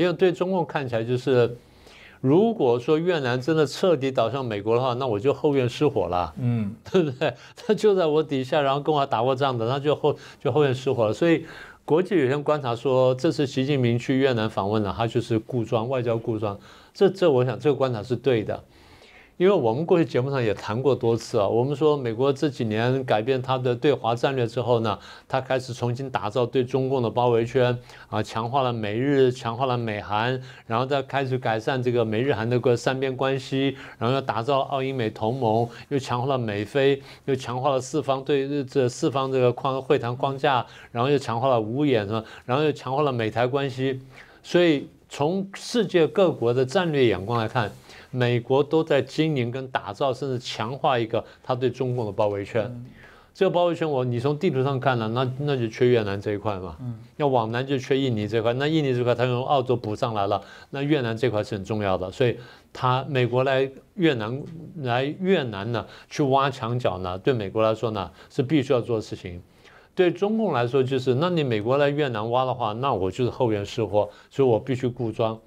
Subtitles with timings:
[0.00, 1.56] 因为对中共看起来就是，
[2.22, 7.34] 如果说越南真的彻底倒向美国的话，那我就后院失火了，嗯，对不对？
[7.54, 11.12] 他就在我底下，然后跟我打过仗的，他就后就后院失火了。
[11.12, 11.44] 所以
[11.84, 16.58] 国际有些观察说，这次习近平去越南访问了，他就是故装外交故装，
[16.94, 18.62] 这这我想这个观察是对的。
[19.40, 27.74] 因为我们过去节目上也谈过多次啊，我们说美国这几年改变它的对华战略之后呢，它开始重新打造对中共的包围圈
[28.10, 42.22] 啊，强化了美日，强化了美韩，然后再开始改善这个美日韩的个三边关系，然后又打造澳英美同盟，又强化了美菲，又强化了四方对这四方这个框会谈框架，然后又强化了五眼是吧？
[42.44, 44.02] 然后又强化了美台关系，
[44.42, 47.70] 所以从世界各国的战略眼光来看。
[48.12, 52.68] 美国都在经营跟打造，甚至强化一个他对中共的包围圈。
[53.32, 56.76] 这个包围圈，我你从地图上看了，那那就缺越南这一块嘛。
[57.18, 62.10] 要往南就缺印尼这块，那印尼这块他用澳洲补上来了，那越南这块是很重要的。
[62.10, 62.36] 所以，
[62.72, 64.42] 他美国来越南
[64.78, 69.40] 来越南呢，去挖墙角呢，对美国来说呢是必须要做的事情。
[69.94, 75.38] 对中共来说，就是那你美国来越南挖的话，那我就是后院失火，所以我必须固装。